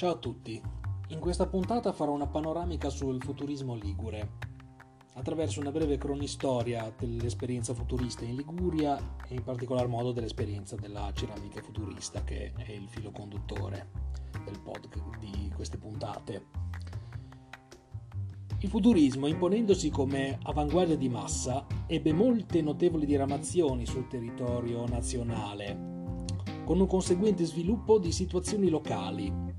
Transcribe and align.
Ciao 0.00 0.12
a 0.12 0.16
tutti, 0.16 0.58
in 1.08 1.18
questa 1.18 1.46
puntata 1.46 1.92
farò 1.92 2.12
una 2.12 2.26
panoramica 2.26 2.88
sul 2.88 3.22
futurismo 3.22 3.74
ligure, 3.74 4.30
attraverso 5.16 5.60
una 5.60 5.70
breve 5.70 5.98
cronistoria 5.98 6.90
dell'esperienza 6.96 7.74
futurista 7.74 8.24
in 8.24 8.36
Liguria 8.36 8.96
e 9.28 9.34
in 9.34 9.42
particolar 9.42 9.88
modo 9.88 10.12
dell'esperienza 10.12 10.74
della 10.74 11.12
ceramica 11.12 11.60
futurista 11.60 12.24
che 12.24 12.50
è 12.56 12.72
il 12.72 12.88
filo 12.88 13.10
conduttore 13.10 13.90
del 14.42 14.58
podcast 14.62 15.18
di 15.18 15.52
queste 15.54 15.76
puntate. 15.76 16.46
Il 18.60 18.70
futurismo, 18.70 19.26
imponendosi 19.26 19.90
come 19.90 20.38
avanguardia 20.44 20.96
di 20.96 21.10
massa, 21.10 21.66
ebbe 21.86 22.14
molte 22.14 22.62
notevoli 22.62 23.04
diramazioni 23.04 23.84
sul 23.84 24.08
territorio 24.08 24.86
nazionale, 24.86 26.38
con 26.64 26.80
un 26.80 26.86
conseguente 26.86 27.44
sviluppo 27.44 27.98
di 27.98 28.12
situazioni 28.12 28.70
locali 28.70 29.49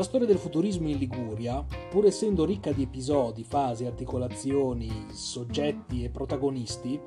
la 0.00 0.06
storia 0.06 0.26
del 0.26 0.38
futurismo 0.38 0.88
in 0.88 0.96
Liguria, 0.96 1.62
pur 1.90 2.06
essendo 2.06 2.46
ricca 2.46 2.72
di 2.72 2.84
episodi, 2.84 3.44
fasi, 3.44 3.84
articolazioni, 3.84 4.88
soggetti 5.10 6.02
e 6.02 6.08
protagonisti, 6.08 6.98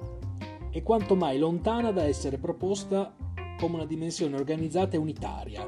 è 0.69 0.83
quanto 0.83 1.15
mai 1.15 1.39
lontana 1.39 1.91
da 1.91 2.03
essere 2.03 2.37
proposta 2.37 3.15
come 3.57 3.77
una 3.77 3.87
dimensione 3.87 4.35
organizzata 4.35 4.95
e 4.95 4.99
unitaria, 4.99 5.67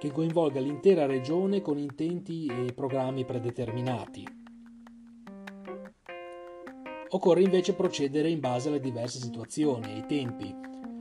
che 0.00 0.10
coinvolga 0.10 0.58
l'intera 0.58 1.06
regione 1.06 1.62
con 1.62 1.78
intenti 1.78 2.46
e 2.46 2.72
programmi 2.72 3.24
predeterminati. 3.24 4.26
Occorre 7.10 7.42
invece 7.42 7.74
procedere 7.74 8.28
in 8.28 8.40
base 8.40 8.70
alle 8.70 8.80
diverse 8.80 9.20
situazioni, 9.20 9.92
ai 9.92 10.04
tempi, 10.06 10.52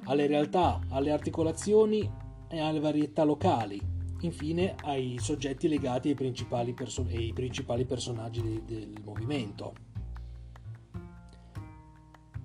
alle 0.04 0.28
realtà, 0.28 0.80
alle 0.90 1.10
articolazioni 1.10 2.08
e 2.50 2.60
alle 2.60 2.80
varietà 2.80 3.24
locali, 3.24 3.94
infine 4.26 4.76
ai 4.84 5.18
soggetti 5.20 5.68
legati 5.68 6.10
ai 6.10 6.16
principali, 6.16 6.74
perso- 6.74 7.06
ai 7.10 7.32
principali 7.34 7.86
personaggi 7.86 8.42
de- 8.42 8.62
del 8.66 9.02
movimento. 9.04 9.74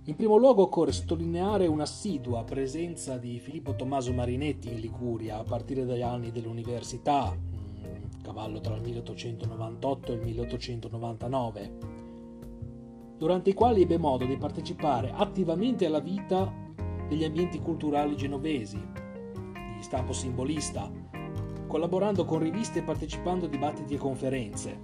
In 0.04 0.16
primo 0.16 0.36
luogo 0.36 0.62
occorre 0.62 0.92
sottolineare 0.92 1.66
un'assidua 1.66 2.42
presenza 2.44 3.16
di 3.16 3.38
Filippo 3.38 3.76
Tommaso 3.76 4.12
Marinetti 4.12 4.68
in 4.68 4.80
Liguria 4.80 5.38
a 5.38 5.44
partire 5.44 5.84
dagli 5.84 6.02
anni 6.02 6.32
dell'università, 6.32 7.32
mm, 7.32 8.22
cavallo 8.22 8.60
tra 8.60 8.74
il 8.74 8.82
1898 8.82 10.12
e 10.12 10.14
il 10.14 10.20
1899, 10.22 11.78
durante 13.18 13.50
i 13.50 13.54
quali 13.54 13.82
ebbe 13.82 13.98
modo 13.98 14.24
di 14.24 14.36
partecipare 14.36 15.12
attivamente 15.12 15.86
alla 15.86 16.00
vita 16.00 16.52
degli 17.06 17.24
ambienti 17.24 17.60
culturali 17.60 18.16
genovesi, 18.16 18.80
di 19.76 19.82
stampo 19.82 20.12
simbolista, 20.12 20.90
collaborando 21.70 22.24
con 22.24 22.40
riviste 22.40 22.80
e 22.80 22.82
partecipando 22.82 23.46
a 23.46 23.48
dibattiti 23.48 23.94
e 23.94 23.96
conferenze. 23.96 24.80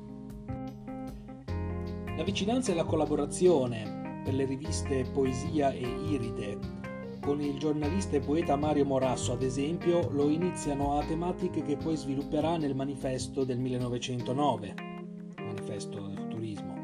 La 2.17 2.23
vicinanza 2.23 2.71
e 2.71 2.77
la 2.77 2.85
collaborazione 2.85 4.21
per 4.23 4.35
le 4.35 4.45
riviste 4.45 5.05
Poesia 5.13 5.73
e 5.73 5.85
Iride 5.85 6.85
con 7.21 7.41
il 7.41 7.59
giornalista 7.59 8.15
e 8.15 8.21
poeta 8.21 8.55
Mario 8.55 8.85
Morasso, 8.85 9.33
ad 9.33 9.43
esempio, 9.43 10.09
lo 10.13 10.29
iniziano 10.29 10.97
a 10.97 11.05
tematiche 11.05 11.63
che 11.63 11.77
poi 11.77 11.97
svilupperà 11.97 12.57
nel 12.57 12.77
manifesto 12.77 13.43
del 13.43 13.59
1909, 13.59 14.75
manifesto 15.39 15.99
del 15.99 16.17
futurismo, 16.17 16.75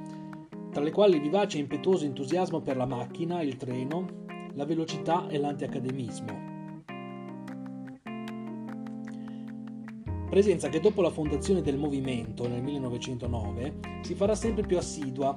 tra 0.73 0.83
le 0.83 0.91
quali 0.91 1.21
vivace 1.21 1.59
e 1.59 1.61
impetuoso 1.61 2.07
entusiasmo 2.07 2.61
per 2.61 2.77
la 2.77 2.87
macchina, 2.87 3.41
il 3.41 3.57
treno, 3.57 4.25
la 4.55 4.65
velocità 4.65 5.29
e 5.29 5.39
l'antiacademismo. 5.39 6.52
Presenza 10.33 10.71
che 10.71 10.81
dopo 10.81 11.03
la 11.03 11.11
fondazione 11.11 11.61
del 11.61 11.77
movimento 11.77 12.49
nel 12.49 12.63
1909 12.63 14.01
si 14.01 14.15
farà 14.15 14.35
sempre 14.35 14.63
più 14.63 14.79
assidua, 14.79 15.37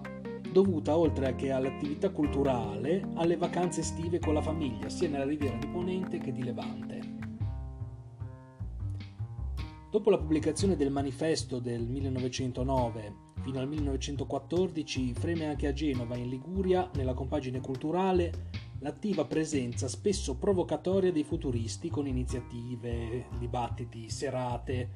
dovuta 0.50 0.96
oltre 0.96 1.36
che 1.36 1.52
all'attività 1.52 2.12
culturale 2.12 3.06
alle 3.16 3.36
vacanze 3.36 3.82
estive 3.82 4.20
con 4.20 4.34
la 4.34 4.42
famiglia, 4.42 4.88
sia 4.88 5.10
nella 5.10 5.26
riviera 5.26 5.58
di 5.58 5.68
Ponente 5.68 6.18
che 6.20 6.32
di 6.32 6.44
Levante. 6.44 7.02
Dopo 9.92 10.10
la 10.10 10.18
pubblicazione 10.18 10.78
del 10.78 10.92
manifesto 10.92 11.60
del 11.60 11.86
1909 11.86 13.16
fino 13.42 13.60
al 13.60 13.68
1914 13.68 15.14
freme 15.14 15.46
anche 15.46 15.68
a 15.68 15.74
Genova 15.74 16.16
in 16.16 16.30
Liguria, 16.30 16.90
nella 16.96 17.14
compagine 17.14 17.60
culturale, 17.60 18.32
l'attiva 18.80 19.26
presenza 19.26 19.88
spesso 19.88 20.36
provocatoria 20.36 21.12
dei 21.12 21.24
futuristi 21.24 21.90
con 21.90 22.08
iniziative, 22.08 23.28
dibattiti, 23.40 24.10
serate 24.10 24.90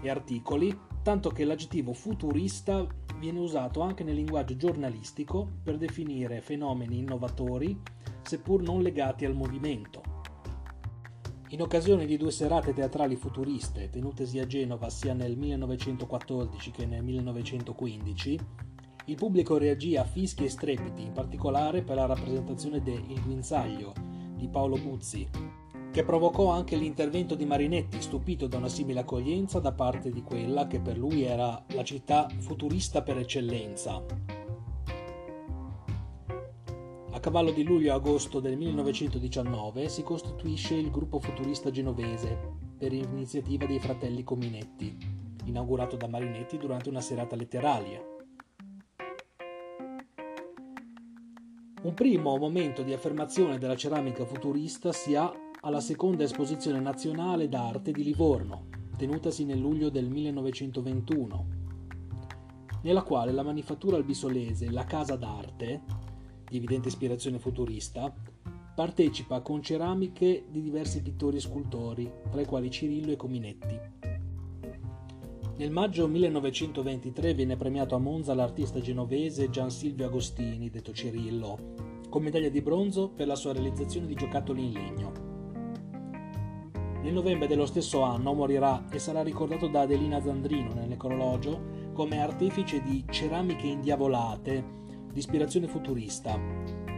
e 0.00 0.08
articoli, 0.08 0.76
tanto 1.02 1.30
che 1.30 1.44
l'aggettivo 1.44 1.92
futurista 1.92 2.86
viene 3.18 3.40
usato 3.40 3.80
anche 3.80 4.04
nel 4.04 4.14
linguaggio 4.14 4.56
giornalistico 4.56 5.48
per 5.62 5.76
definire 5.76 6.40
fenomeni 6.40 6.98
innovatori, 6.98 7.80
seppur 8.22 8.62
non 8.62 8.82
legati 8.82 9.24
al 9.24 9.34
movimento. 9.34 10.16
In 11.50 11.62
occasione 11.62 12.04
di 12.04 12.18
due 12.18 12.30
serate 12.30 12.74
teatrali 12.74 13.16
futuriste 13.16 13.88
tenutesi 13.88 14.38
a 14.38 14.46
Genova 14.46 14.90
sia 14.90 15.14
nel 15.14 15.36
1914 15.36 16.70
che 16.70 16.84
nel 16.84 17.02
1915, 17.02 18.38
il 19.08 19.14
pubblico 19.14 19.56
reagì 19.56 19.96
a 19.96 20.04
fischi 20.04 20.44
e 20.44 20.50
strepiti, 20.50 21.02
in 21.02 21.12
particolare 21.12 21.82
per 21.82 21.96
la 21.96 22.04
rappresentazione 22.04 22.82
de 22.82 22.92
Il 22.92 23.22
guinzaglio 23.22 23.94
di 24.36 24.48
Paolo 24.48 24.76
Buzzi, 24.76 25.26
che 25.90 26.04
provocò 26.04 26.50
anche 26.50 26.76
l'intervento 26.76 27.34
di 27.34 27.46
Marinetti, 27.46 28.02
stupito 28.02 28.46
da 28.46 28.58
una 28.58 28.68
simile 28.68 29.00
accoglienza 29.00 29.60
da 29.60 29.72
parte 29.72 30.10
di 30.10 30.22
quella 30.22 30.66
che 30.66 30.80
per 30.80 30.98
lui 30.98 31.22
era 31.22 31.64
la 31.68 31.84
città 31.84 32.28
futurista 32.36 33.00
per 33.00 33.16
eccellenza. 33.16 34.04
A 37.10 37.20
cavallo 37.20 37.50
di 37.50 37.64
luglio-agosto 37.64 38.40
del 38.40 38.58
1919 38.58 39.88
si 39.88 40.02
costituisce 40.02 40.74
il 40.74 40.90
gruppo 40.90 41.18
futurista 41.18 41.70
genovese 41.70 42.38
per 42.76 42.92
iniziativa 42.92 43.64
dei 43.64 43.80
fratelli 43.80 44.22
Cominetti, 44.22 44.94
inaugurato 45.44 45.96
da 45.96 46.06
Marinetti 46.06 46.58
durante 46.58 46.90
una 46.90 47.00
serata 47.00 47.34
letteraria. 47.36 48.16
Un 51.80 51.94
primo 51.94 52.36
momento 52.36 52.82
di 52.82 52.92
affermazione 52.92 53.56
della 53.56 53.76
ceramica 53.76 54.24
futurista 54.24 54.90
si 54.90 55.14
ha 55.14 55.32
alla 55.60 55.80
seconda 55.80 56.24
esposizione 56.24 56.80
nazionale 56.80 57.48
d'arte 57.48 57.92
di 57.92 58.02
Livorno, 58.02 58.66
tenutasi 58.96 59.44
nel 59.44 59.60
luglio 59.60 59.88
del 59.88 60.08
1921, 60.08 61.46
nella 62.82 63.02
quale 63.02 63.30
la 63.30 63.44
manifattura 63.44 63.96
albisolese 63.96 64.72
La 64.72 64.86
Casa 64.86 65.14
d'Arte, 65.14 65.82
di 66.48 66.56
evidente 66.56 66.88
ispirazione 66.88 67.38
futurista, 67.38 68.12
partecipa 68.74 69.40
con 69.40 69.62
ceramiche 69.62 70.46
di 70.50 70.60
diversi 70.60 71.00
pittori 71.00 71.36
e 71.36 71.40
scultori, 71.40 72.12
tra 72.28 72.40
i 72.40 72.46
quali 72.46 72.72
Cirillo 72.72 73.12
e 73.12 73.16
Cominetti. 73.16 73.97
Nel 75.58 75.72
maggio 75.72 76.06
1923 76.06 77.34
viene 77.34 77.56
premiato 77.56 77.96
a 77.96 77.98
Monza 77.98 78.32
l'artista 78.32 78.80
genovese 78.80 79.50
Gian 79.50 79.72
Silvio 79.72 80.06
Agostini, 80.06 80.70
detto 80.70 80.92
Cirillo, 80.92 81.74
con 82.08 82.22
medaglia 82.22 82.48
di 82.48 82.62
bronzo 82.62 83.08
per 83.08 83.26
la 83.26 83.34
sua 83.34 83.54
realizzazione 83.54 84.06
di 84.06 84.14
giocattoli 84.14 84.66
in 84.66 84.72
legno. 84.72 85.12
Nel 87.02 87.12
novembre 87.12 87.48
dello 87.48 87.66
stesso 87.66 88.02
anno 88.02 88.34
morirà 88.34 88.86
e 88.88 89.00
sarà 89.00 89.24
ricordato 89.24 89.66
da 89.66 89.80
Adelina 89.80 90.22
Zandrino 90.22 90.74
nel 90.74 90.90
necrologio 90.90 91.90
come 91.92 92.20
artefice 92.20 92.80
di 92.80 93.04
ceramiche 93.10 93.66
indiavolate 93.66 94.64
di 95.12 95.18
ispirazione 95.18 95.66
futurista, 95.66 96.38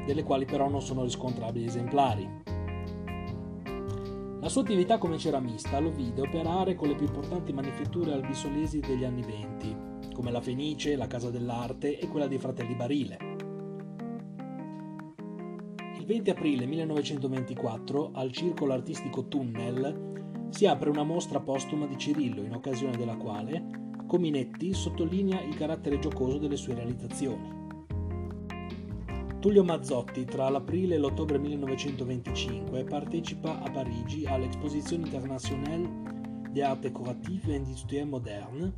delle 0.04 0.22
quali 0.22 0.44
però 0.44 0.68
non 0.68 0.82
sono 0.82 1.02
riscontrabili 1.02 1.64
esemplari. 1.64 2.28
La 4.50 4.56
sua 4.56 4.64
attività 4.64 4.98
come 4.98 5.16
ceramista 5.16 5.78
lo 5.78 5.92
vide 5.92 6.22
operare 6.22 6.74
con 6.74 6.88
le 6.88 6.96
più 6.96 7.06
importanti 7.06 7.52
manifatture 7.52 8.12
albisolesi 8.12 8.80
degli 8.80 9.04
anni 9.04 9.22
venti, 9.22 9.72
come 10.12 10.32
la 10.32 10.40
Fenice, 10.40 10.96
la 10.96 11.06
Casa 11.06 11.30
dell'Arte 11.30 11.96
e 11.96 12.08
quella 12.08 12.26
dei 12.26 12.38
fratelli 12.38 12.74
Barile. 12.74 13.18
Il 16.00 16.04
20 16.04 16.30
aprile 16.30 16.66
1924, 16.66 18.10
al 18.12 18.32
Circolo 18.32 18.72
Artistico 18.72 19.28
Tunnel, 19.28 20.48
si 20.50 20.66
apre 20.66 20.90
una 20.90 21.04
mostra 21.04 21.38
postuma 21.38 21.86
di 21.86 21.96
Cirillo, 21.96 22.42
in 22.42 22.52
occasione 22.52 22.96
della 22.96 23.16
quale 23.16 23.94
Cominetti 24.08 24.74
sottolinea 24.74 25.42
il 25.42 25.54
carattere 25.54 26.00
giocoso 26.00 26.38
delle 26.38 26.56
sue 26.56 26.74
realizzazioni. 26.74 27.59
Tullio 29.40 29.64
Mazzotti 29.64 30.26
tra 30.26 30.50
l'aprile 30.50 30.96
e 30.96 30.98
l'ottobre 30.98 31.38
1925 31.38 32.84
partecipa 32.84 33.62
a 33.62 33.70
Parigi 33.70 34.26
all'Exposition 34.26 35.00
internationale 35.00 35.88
des 36.50 36.60
arts 36.60 36.82
décoratifs 36.82 37.48
et 37.48 37.54
industriels 37.54 38.06
modernes 38.06 38.70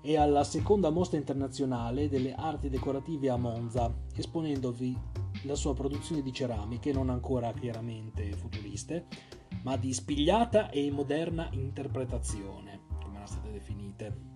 e 0.00 0.16
alla 0.16 0.42
seconda 0.42 0.88
mostra 0.88 1.18
internazionale 1.18 2.08
delle 2.08 2.32
arti 2.32 2.70
decorative 2.70 3.28
a 3.28 3.36
Monza, 3.36 3.94
esponendovi 4.14 4.98
la 5.42 5.54
sua 5.54 5.74
produzione 5.74 6.22
di 6.22 6.32
ceramiche 6.32 6.90
non 6.90 7.10
ancora 7.10 7.52
chiaramente 7.52 8.32
futuriste, 8.32 9.04
ma 9.64 9.76
di 9.76 9.92
spigliata 9.92 10.70
e 10.70 10.90
moderna 10.90 11.50
interpretazione, 11.50 12.84
come 13.02 13.16
erano 13.16 13.26
state 13.26 13.52
definite. 13.52 14.35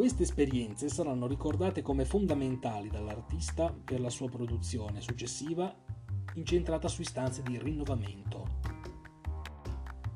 Queste 0.00 0.22
esperienze 0.22 0.88
saranno 0.88 1.26
ricordate 1.26 1.82
come 1.82 2.06
fondamentali 2.06 2.88
dall'artista 2.88 3.70
per 3.70 4.00
la 4.00 4.08
sua 4.08 4.30
produzione 4.30 5.02
successiva 5.02 5.70
incentrata 6.36 6.88
su 6.88 7.02
istanze 7.02 7.42
di 7.42 7.58
rinnovamento. 7.58 8.46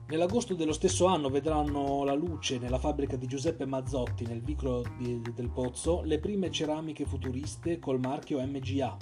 Nell'agosto 0.08 0.54
dello 0.54 0.72
stesso 0.72 1.04
anno 1.04 1.28
vedranno 1.28 2.02
la 2.02 2.14
luce 2.14 2.56
nella 2.56 2.78
fabbrica 2.78 3.16
di 3.16 3.26
Giuseppe 3.26 3.66
Mazzotti 3.66 4.25
nel 4.25 4.40
vicolo 4.40 4.86
di, 4.96 5.20
del 5.34 5.50
Pozzo 5.50 6.00
le 6.00 6.19
prime 6.19 6.50
ceramiche 6.50 7.04
futuriste 7.04 7.78
col 7.78 8.00
marchio 8.00 8.40
MGA. 8.40 8.96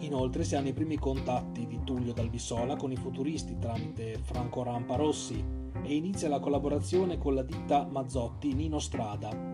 Inoltre 0.00 0.44
si 0.44 0.56
hanno 0.56 0.68
i 0.68 0.74
primi 0.74 0.98
contatti 0.98 1.66
di 1.66 1.80
Tullio 1.84 2.12
Dalbisola 2.12 2.76
con 2.76 2.92
i 2.92 2.96
futuristi 2.96 3.56
tramite 3.58 4.18
Franco 4.24 4.62
Rampa 4.62 4.96
Rossi 4.96 5.42
e 5.82 5.94
inizia 5.94 6.28
la 6.28 6.38
collaborazione 6.38 7.16
con 7.16 7.34
la 7.34 7.42
ditta 7.42 7.88
Mazzotti 7.90 8.52
Nino 8.52 8.78
Strada 8.78 9.49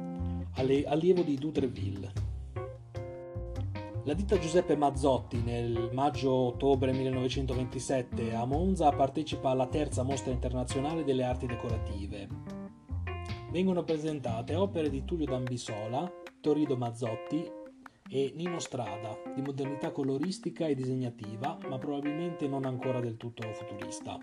allievo 0.57 1.23
di 1.23 1.37
Dutreville. 1.37 2.13
La 4.05 4.15
ditta 4.15 4.39
Giuseppe 4.39 4.77
Mazzotti 4.77 5.43
nel 5.43 5.91
maggio-ottobre 5.93 6.93
1927 6.93 8.35
a 8.35 8.45
Monza 8.45 8.91
partecipa 8.91 9.51
alla 9.51 9.67
terza 9.67 10.03
mostra 10.03 10.33
internazionale 10.33 11.05
delle 11.05 11.25
arti 11.25 11.47
decorative. 11.47 12.29
Vengono 13.51 13.83
presentate 13.83 14.55
opere 14.55 14.91
di 14.91 15.05
Tullio 15.05 15.27
Dambisola, 15.27 16.11
Torrido 16.41 16.77
Mazzotti 16.77 17.51
e 18.09 18.33
Nino 18.37 18.61
Strada, 18.61 19.19
di 19.35 19.43
modernità 19.43 19.91
coloristica 19.91 20.67
e 20.67 20.75
disegnativa, 20.75 21.59
ma 21.69 21.77
probabilmente 21.77 22.47
non 22.47 22.65
ancora 22.65 23.01
del 23.01 23.17
tutto 23.17 23.43
futurista. 23.53 24.19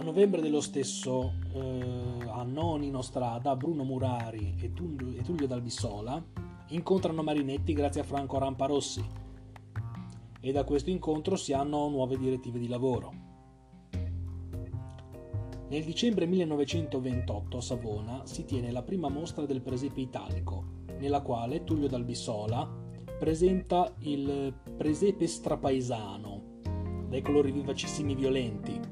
A 0.00 0.04
novembre 0.04 0.40
dello 0.40 0.60
stesso 0.60 1.32
eh, 1.52 2.24
anno 2.28 2.76
Nino 2.76 3.02
Strada, 3.02 3.56
Bruno 3.56 3.82
Murari 3.82 4.54
e 4.60 4.72
Tullio, 4.72 5.18
e 5.18 5.24
Tullio 5.24 5.48
Dalbissola 5.48 6.24
incontrano 6.68 7.24
Marinetti 7.24 7.72
grazie 7.72 8.02
a 8.02 8.04
Franco 8.04 8.38
Ramparossi 8.38 9.04
e 10.38 10.52
da 10.52 10.62
questo 10.62 10.90
incontro 10.90 11.34
si 11.34 11.52
hanno 11.52 11.88
nuove 11.88 12.16
direttive 12.16 12.60
di 12.60 12.68
lavoro. 12.68 13.12
Nel 15.68 15.82
dicembre 15.82 16.26
1928 16.26 17.56
a 17.56 17.60
Savona 17.60 18.24
si 18.24 18.44
tiene 18.44 18.70
la 18.70 18.84
prima 18.84 19.08
mostra 19.08 19.46
del 19.46 19.62
presepe 19.62 20.00
italico, 20.00 20.84
nella 21.00 21.22
quale 21.22 21.64
Tullio 21.64 21.88
Dalbissola 21.88 22.72
presenta 23.18 23.92
il 24.02 24.54
presepe 24.76 25.26
strapaesano, 25.26 26.60
dai 27.08 27.20
colori 27.20 27.50
vivacissimi 27.50 28.14
violenti, 28.14 28.87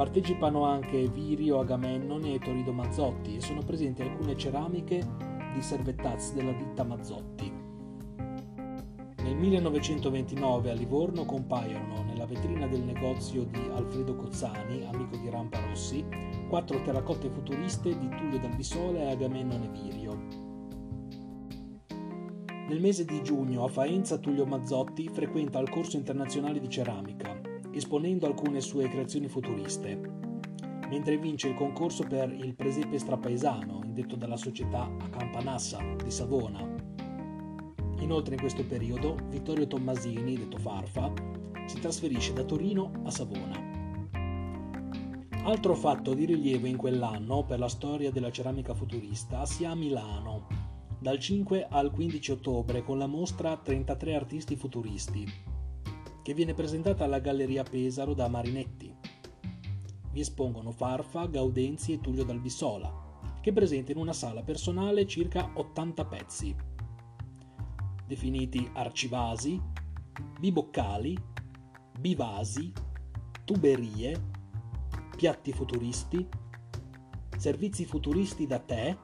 Partecipano 0.00 0.64
anche 0.64 1.10
Virio 1.10 1.60
Agamennone 1.60 2.32
e 2.32 2.38
Torido 2.38 2.72
Mazzotti 2.72 3.36
e 3.36 3.42
sono 3.42 3.60
presenti 3.60 4.00
alcune 4.00 4.34
ceramiche 4.34 5.06
di 5.52 5.60
Servettaz 5.60 6.32
della 6.32 6.52
ditta 6.52 6.84
Mazzotti. 6.84 7.52
Nel 9.22 9.36
1929 9.36 10.70
a 10.70 10.72
Livorno 10.72 11.26
compaiono 11.26 12.02
nella 12.04 12.24
vetrina 12.24 12.66
del 12.66 12.80
negozio 12.80 13.44
di 13.44 13.60
Alfredo 13.74 14.16
Cozzani, 14.16 14.86
amico 14.90 15.18
di 15.18 15.28
Rampa 15.28 15.60
Rossi, 15.66 16.02
quattro 16.48 16.80
terracotte 16.80 17.28
futuriste 17.28 17.98
di 17.98 18.08
Tullio 18.08 18.38
Dalbisola 18.38 19.00
e 19.00 19.10
Agamennone 19.10 19.68
Virio. 19.68 20.18
Nel 22.68 22.80
mese 22.80 23.04
di 23.04 23.22
giugno 23.22 23.64
a 23.64 23.68
Faenza 23.68 24.16
Tullio 24.16 24.46
Mazzotti 24.46 25.10
frequenta 25.12 25.58
il 25.58 25.68
corso 25.68 25.98
internazionale 25.98 26.58
di 26.58 26.70
ceramica 26.70 27.39
esponendo 27.72 28.26
alcune 28.26 28.60
sue 28.60 28.88
creazioni 28.88 29.28
futuriste, 29.28 30.00
mentre 30.88 31.18
vince 31.18 31.48
il 31.48 31.54
concorso 31.54 32.04
per 32.04 32.32
il 32.32 32.54
presepe 32.54 32.98
strapaesano, 32.98 33.82
indetto 33.84 34.16
dalla 34.16 34.36
società 34.36 34.82
a 34.82 35.08
Campanassa 35.08 35.78
di 36.02 36.10
Savona. 36.10 36.66
Inoltre 38.00 38.34
in 38.34 38.40
questo 38.40 38.64
periodo 38.64 39.16
Vittorio 39.28 39.66
Tommasini, 39.66 40.36
detto 40.36 40.58
Farfa, 40.58 41.12
si 41.66 41.78
trasferisce 41.78 42.32
da 42.32 42.42
Torino 42.42 42.90
a 43.04 43.10
Savona. 43.10 43.68
Altro 45.44 45.74
fatto 45.74 46.12
di 46.12 46.24
rilievo 46.24 46.66
in 46.66 46.76
quell'anno 46.76 47.44
per 47.44 47.58
la 47.58 47.68
storia 47.68 48.10
della 48.10 48.30
ceramica 48.30 48.74
futurista 48.74 49.46
si 49.46 49.64
ha 49.64 49.70
a 49.70 49.74
Milano, 49.74 50.46
dal 50.98 51.18
5 51.18 51.66
al 51.70 51.90
15 51.90 52.32
ottobre 52.32 52.82
con 52.82 52.98
la 52.98 53.06
mostra 53.06 53.56
33 53.56 54.14
artisti 54.14 54.56
futuristi, 54.56 55.26
che 56.30 56.36
viene 56.36 56.54
presentata 56.54 57.02
alla 57.02 57.18
Galleria 57.18 57.64
Pesaro 57.64 58.14
da 58.14 58.28
Marinetti. 58.28 58.94
Vi 60.12 60.20
espongono 60.20 60.70
Farfa, 60.70 61.26
Gaudenzi 61.26 61.94
e 61.94 62.00
Tullio 62.00 62.22
Dalbisola, 62.22 63.32
che 63.40 63.52
presenta 63.52 63.90
in 63.90 63.98
una 63.98 64.12
sala 64.12 64.44
personale 64.44 65.08
circa 65.08 65.50
80 65.52 66.04
pezzi, 66.04 66.54
definiti 68.06 68.70
arcivasi, 68.74 69.60
biboccali, 70.38 71.18
bivasi, 71.98 72.72
tuberie, 73.44 74.22
piatti 75.16 75.52
futuristi, 75.52 76.28
servizi 77.36 77.84
futuristi 77.84 78.46
da 78.46 78.60
tè, 78.60 78.96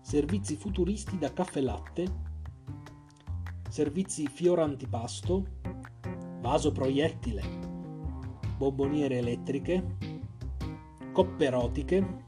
servizi 0.00 0.56
futuristi 0.56 1.18
da 1.18 1.34
caffè 1.34 1.60
latte, 1.60 2.06
servizi 3.68 4.26
fior 4.26 4.60
antipasto, 4.60 5.57
vaso 6.48 6.72
proiettile, 6.72 7.42
bomboniere 8.56 9.18
elettriche, 9.18 9.96
coppe 11.12 11.44
erotiche, 11.44 12.24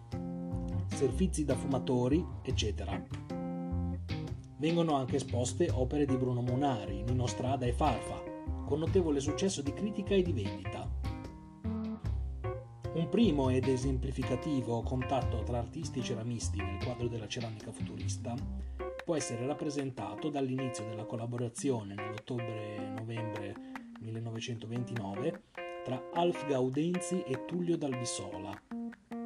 servizi 0.89 1.47
da 1.47 1.55
fumatori, 1.55 2.23
eccetera. 2.43 3.03
Vengono 4.59 4.95
anche 4.95 5.17
esposte 5.17 5.71
opere 5.73 6.05
di 6.05 6.19
Bruno 6.19 6.43
Monari, 6.43 7.03
Nino 7.03 7.27
Strada 7.27 7.65
e 7.65 7.73
Farfa, 7.73 8.23
con 8.67 8.81
notevole 8.81 9.21
successo 9.21 9.63
di 9.63 9.73
critica 9.73 10.15
e 10.15 10.21
di 10.21 10.33
vendita. 10.33 10.87
Un 12.93 13.09
primo 13.09 13.49
ed 13.49 13.69
esemplificativo 13.69 14.83
contatto 14.83 15.43
tra 15.45 15.57
artisti 15.57 16.01
e 16.01 16.03
ceramisti 16.03 16.59
nel 16.59 16.85
quadro 16.85 17.09
della 17.09 17.27
ceramica 17.27 17.73
futurista 17.73 18.35
può 19.03 19.17
essere 19.17 19.47
rappresentato 19.47 20.29
dall'inizio 20.29 20.85
della 20.85 21.07
collaborazione 21.07 21.95
nell'ottobre-novembre 21.95 23.71
1929 24.01 25.43
tra 25.85 26.11
Alf 26.15 26.47
Gaudenzi 26.47 27.23
e 27.23 27.45
Tullio 27.45 27.77
Dalbisola, 27.77 28.51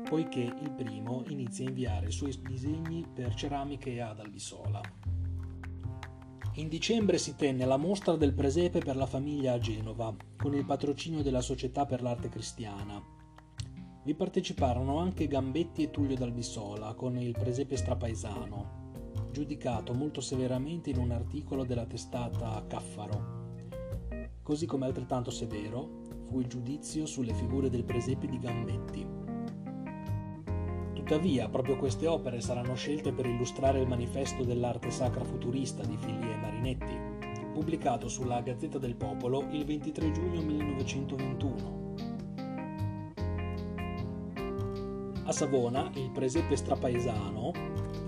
poiché 0.09 0.41
il 0.41 0.73
primo 0.73 1.25
inizia 1.29 1.65
a 1.65 1.69
inviare 1.69 2.07
i 2.09 2.13
suoi 2.13 2.39
disegni 2.43 3.07
per 3.13 3.35
ceramiche 3.35 4.01
ad 4.01 4.21
Albisola. 4.21 4.81
In 6.55 6.69
dicembre 6.69 7.19
si 7.19 7.35
tenne 7.35 7.65
la 7.65 7.77
mostra 7.77 8.15
del 8.15 8.33
presepe 8.33 8.79
per 8.79 8.97
la 8.97 9.07
famiglia 9.07 9.55
a 9.55 9.59
Genova, 9.59 10.15
con 10.37 10.55
il 10.55 10.65
patrocinio 10.65 11.23
della 11.23 11.41
Società 11.41 11.85
per 11.85 12.01
l'Arte 12.01 12.29
Cristiana. 12.29 13.03
Vi 14.05 14.15
parteciparono 14.15 14.99
anche 14.99 15.27
Gambetti 15.27 15.83
e 15.83 15.91
Tullio 15.91 16.17
Dalbisola 16.17 16.95
con 16.95 17.17
il 17.17 17.33
presepe 17.33 17.77
strapaesano, 17.77 19.31
giudicato 19.33 19.95
molto 19.95 20.21
severamente 20.21 20.91
in 20.91 20.99
un 20.99 21.11
articolo 21.11 21.65
della 21.65 21.87
testata 21.87 22.65
Caffaro 22.69 23.44
così 24.45 24.67
come 24.67 24.85
altrettanto 24.85 25.31
severo 25.31 26.03
fu 26.29 26.39
il 26.39 26.47
giudizio 26.47 27.07
sulle 27.07 27.33
figure 27.33 27.71
del 27.71 27.83
presepe 27.83 28.29
di 28.29 28.39
Gambetti. 28.39 29.07
Tuttavia, 30.93 31.49
proprio 31.49 31.77
queste 31.77 32.07
opere 32.07 32.41
saranno 32.41 32.75
scelte 32.75 33.13
per 33.13 33.27
illustrare 33.27 33.81
il 33.81 33.89
manifesto 33.89 34.45
dell'arte 34.45 34.91
sacra 34.91 35.25
futurista 35.25 35.83
di 35.83 35.97
Figli 35.97 36.29
e 36.31 36.37
Marinetti, 36.37 36.95
pubblicato 37.53 38.07
sulla 38.09 38.43
Gazzetta 38.43 38.79
del 38.79 38.97
Popolo 38.97 39.49
il 39.51 39.65
23 39.65 40.11
giugno 40.13 40.43
1921. 40.43 41.83
A 45.25 45.33
Savona, 45.33 45.91
il 45.95 46.11
presepe 46.11 46.55
strapaesano 46.55 47.64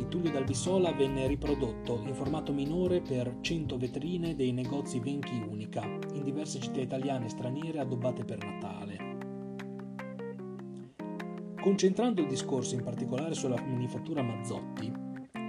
di 0.06 0.08
Tullio 0.08 0.30
d'Albisola 0.30 0.92
venne 0.92 1.26
riprodotto 1.26 2.00
in 2.06 2.14
formato 2.14 2.52
minore 2.52 3.00
per 3.00 3.38
100 3.40 3.76
vetrine 3.76 4.36
dei 4.36 4.52
negozi 4.52 5.00
Venchi 5.00 5.36
Unica 5.36 5.82
in 6.12 6.22
diverse 6.22 6.60
città 6.60 6.80
italiane 6.80 7.26
e 7.26 7.30
straniere 7.30 7.80
addobbate 7.80 8.24
per 8.24 8.38
Natale. 8.44 9.14
Concentrando 11.60 12.20
il 12.20 12.28
discorso 12.28 12.76
in 12.76 12.84
particolare 12.84 13.34
sulla 13.34 13.60
manifattura 13.60 14.22
Mazzotti, 14.22 14.92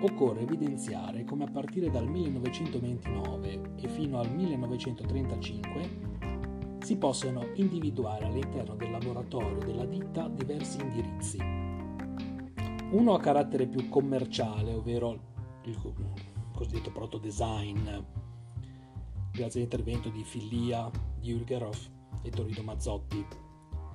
occorre 0.01 0.41
evidenziare 0.41 1.23
come 1.23 1.43
a 1.43 1.51
partire 1.51 1.91
dal 1.91 2.07
1929 2.07 3.75
e 3.75 3.87
fino 3.87 4.19
al 4.19 4.33
1935 4.33 6.05
si 6.79 6.97
possano 6.97 7.49
individuare 7.55 8.25
all'interno 8.25 8.75
del 8.75 8.89
laboratorio 8.91 9.57
della 9.57 9.85
ditta 9.85 10.27
diversi 10.29 10.79
indirizzi 10.81 11.37
uno 12.91 13.13
a 13.13 13.19
carattere 13.19 13.67
più 13.67 13.89
commerciale, 13.89 14.73
ovvero 14.73 15.19
il 15.63 15.77
cosiddetto 16.53 16.91
proto-design, 16.91 17.87
grazie 19.31 19.59
all'intervento 19.59 20.09
di 20.09 20.23
Filia, 20.23 20.89
Julgerov 21.19 21.77
e 22.21 22.29
Torino 22.29 22.63
Mazzotti, 22.63 23.25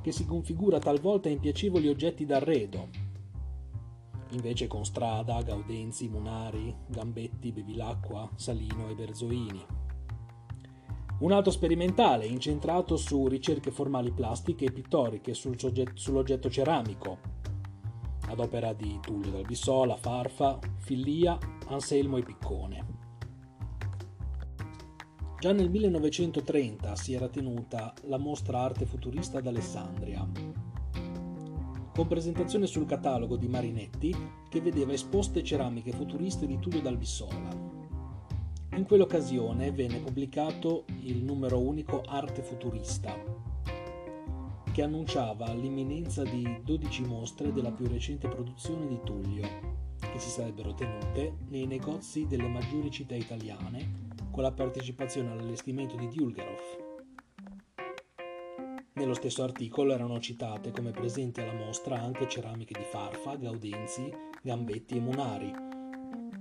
che 0.03 0.13
si 0.13 0.27
configura 0.27 0.79
talvolta 0.79 1.29
in 1.29 1.41
piacevoli 1.41 1.89
oggetti 1.89 2.27
d'arredo, 2.27 2.89
invece 4.31 4.67
con 4.67 4.85
Strada, 4.85 5.43
Gaudenzi, 5.43 6.09
Munari, 6.09 6.75
Gambetti, 6.87 7.51
Bevilacqua, 7.51 8.29
Salino 8.35 8.89
e 8.89 8.95
Berzoini. 8.95 9.65
Un 11.21 11.33
altro 11.33 11.53
sperimentale 11.53 12.27
incentrato 12.27 12.97
su 12.97 13.27
ricerche 13.29 13.71
formali 13.71 14.11
plastiche 14.11 14.67
e 14.67 14.73
pittoriche 14.73 15.35
sul 15.35 15.59
soggetto, 15.59 15.93
sull'oggetto 15.95 16.51
ceramico, 16.51 17.41
ad 18.29 18.39
opera 18.39 18.73
di 18.73 18.99
Tullio 19.01 19.31
Dalbissola, 19.31 19.97
Farfa, 19.97 20.59
Fillia, 20.79 21.39
Anselmo 21.69 22.17
e 22.17 22.23
Piccone. 22.23 23.01
Già 25.39 25.53
nel 25.53 25.71
1930 25.71 26.95
si 26.95 27.15
era 27.15 27.29
tenuta 27.29 27.93
la 28.03 28.19
mostra 28.19 28.61
Arte 28.61 28.87
Futurista 28.87 29.39
ad 29.39 29.47
Alessandria, 29.49 30.25
con 31.93 32.07
presentazione 32.07 32.67
sul 32.67 32.87
catalogo 32.87 33.37
di 33.37 33.49
Marinetti 33.49 34.17
che 34.49 34.61
vedeva 34.61 34.93
esposte 34.93 35.43
ceramiche 35.43 35.91
futuriste 35.91 36.47
di 36.47 36.59
Tullio 36.61 36.81
Dalbissola. 36.81 37.71
In 38.75 38.87
quell'occasione 38.87 39.73
venne 39.73 39.99
pubblicato 39.99 40.85
il 41.01 41.23
numero 41.23 41.59
unico 41.59 42.03
Arte 42.07 42.43
Futurista, 42.43 43.15
che 44.73 44.83
annunciava 44.83 45.53
l'imminenza 45.53 46.23
di 46.23 46.61
12 46.65 47.03
mostre 47.03 47.53
della 47.53 47.71
più 47.71 47.87
recente 47.87 48.27
produzione 48.27 48.89
di 48.89 48.99
Tullio, 49.05 49.47
che 50.01 50.19
si 50.19 50.31
sarebbero 50.31 50.73
tenute 50.73 51.37
nei 51.49 51.67
negozi 51.67 52.27
delle 52.27 52.49
maggiori 52.49 52.91
città 52.91 53.15
italiane, 53.15 54.11
con 54.31 54.43
la 54.43 54.51
partecipazione 54.51 55.31
all'allestimento 55.31 55.97
di 55.97 56.09
Dulgerov. 56.09 56.61
Nello 58.95 59.15
stesso 59.15 59.43
articolo 59.43 59.93
erano 59.93 60.19
citate 60.21 60.71
come 60.71 60.91
presenti 60.91 61.41
alla 61.41 61.53
mostra 61.53 62.01
anche 62.01 62.27
ceramiche 62.27 62.79
di 62.79 62.85
Farfa, 62.85 63.37
Gaudenzi, 63.37 64.11
Gambetti 64.43 64.97
e 64.97 65.01
Munari, 65.01 65.53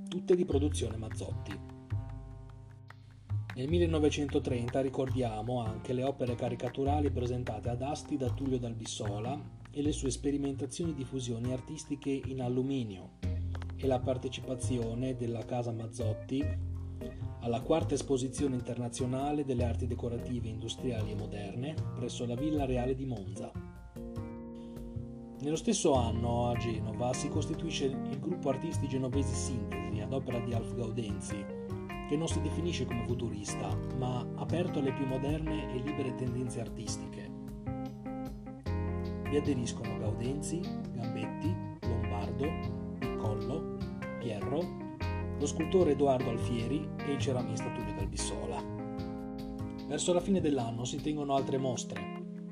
tutte 0.07 0.35
di 0.35 0.45
produzione 0.45 0.95
Mazzotti. 0.95 1.70
Nel 3.53 3.67
1930 3.67 4.79
ricordiamo 4.79 5.59
anche 5.59 5.91
le 5.91 6.03
opere 6.03 6.35
caricaturali 6.35 7.11
presentate 7.11 7.69
ad 7.69 7.81
Asti 7.81 8.15
da 8.15 8.29
Tullio 8.29 8.57
Dalbissola 8.57 9.37
e 9.69 9.81
le 9.81 9.91
sue 9.91 10.09
sperimentazioni 10.09 10.93
di 10.93 11.03
fusioni 11.03 11.51
artistiche 11.51 12.09
in 12.09 12.41
alluminio 12.41 13.17
e 13.75 13.87
la 13.87 13.99
partecipazione 13.99 15.17
della 15.17 15.43
casa 15.43 15.71
Mazzotti 15.71 16.43
alla 17.41 17.61
quarta 17.61 17.95
esposizione 17.95 18.55
internazionale 18.55 19.43
delle 19.43 19.65
arti 19.65 19.85
decorative 19.85 20.47
industriali 20.47 21.11
e 21.11 21.15
moderne 21.15 21.75
presso 21.95 22.25
la 22.25 22.35
Villa 22.35 22.65
Reale 22.65 22.95
di 22.95 23.05
Monza. 23.05 23.51
Nello 25.41 25.55
stesso 25.55 25.93
anno 25.93 26.49
a 26.49 26.55
Genova 26.55 27.11
si 27.13 27.27
costituisce 27.27 27.85
il 27.85 28.19
gruppo 28.19 28.49
artisti 28.49 28.87
genovesi 28.87 29.33
Sintesi 29.33 29.99
ad 29.99 30.13
opera 30.13 30.39
di 30.39 30.53
Alf 30.53 30.75
Gaudenzi, 30.75 31.60
che 32.11 32.17
non 32.17 32.27
si 32.27 32.41
definisce 32.41 32.85
come 32.85 33.05
futurista, 33.05 33.73
ma 33.97 34.19
aperto 34.35 34.79
alle 34.79 34.91
più 34.91 35.05
moderne 35.05 35.73
e 35.73 35.77
libere 35.77 36.13
tendenze 36.15 36.59
artistiche. 36.59 37.31
Vi 39.29 39.37
aderiscono 39.37 39.97
Gaudenzi, 39.97 40.59
Gambetti, 40.91 41.55
Lombardo, 41.87 42.49
Piccollo, 42.99 43.77
Pierro 44.19 44.89
lo 45.39 45.45
scultore 45.45 45.91
Edoardo 45.91 46.31
Alfieri 46.31 46.85
e 46.97 47.13
il 47.13 47.17
ceramista 47.17 47.71
Tullio 47.71 47.93
del 47.93 48.07
Bissola. 48.07 48.61
Verso 49.87 50.11
la 50.11 50.19
fine 50.19 50.41
dell'anno 50.41 50.83
si 50.83 50.97
tengono 50.97 51.33
altre 51.33 51.57
mostre. 51.57 52.01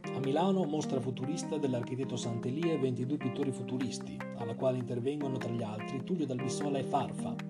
A 0.06 0.20
Milano 0.20 0.64
mostra 0.64 1.02
futurista 1.02 1.58
dell'architetto 1.58 2.16
Sant'Elia 2.16 2.72
e 2.72 2.80
22 2.80 3.18
pittori 3.18 3.52
futuristi, 3.52 4.18
alla 4.38 4.56
quale 4.56 4.78
intervengono 4.78 5.36
tra 5.36 5.52
gli 5.52 5.64
altri 5.64 6.02
Tullio 6.06 6.26
del 6.26 6.42
Bissola 6.42 6.78
e 6.78 6.84
Farfa. 6.84 7.49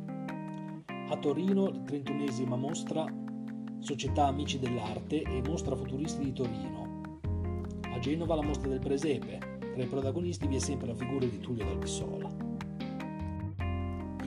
A 1.12 1.18
Torino, 1.18 1.72
31esima 1.86 2.56
mostra 2.56 3.04
Società 3.80 4.28
Amici 4.28 4.60
dell'Arte 4.60 5.24
e 5.24 5.42
Mostra 5.42 5.75
Futuristi 5.75 6.24
di 6.24 6.34
Torino. 6.34 7.20
A 7.82 7.98
Genova 7.98 8.36
la 8.36 8.44
mostra 8.44 8.70
del 8.70 8.78
Presepe. 8.78 9.39
Tra 9.74 9.82
i 9.82 9.88
protagonisti 9.88 10.46
vi 10.46 10.58
è 10.58 10.60
sempre 10.60 10.86
la 10.86 10.94
figura 10.94 11.25
di 11.25 11.39
Tullio 11.39 11.66
del 11.66 11.80
Bissola. 11.80 12.30